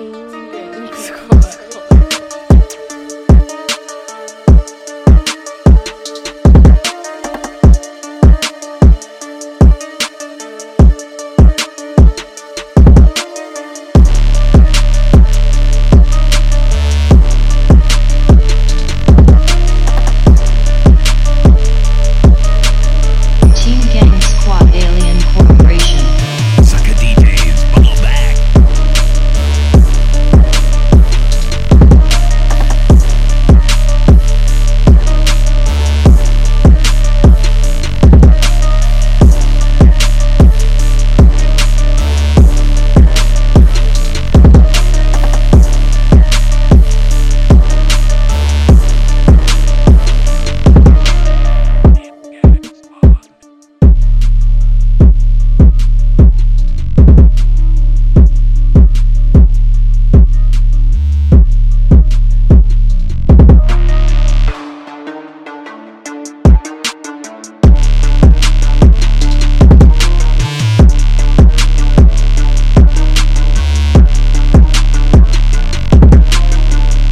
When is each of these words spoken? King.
King. 0.00 0.29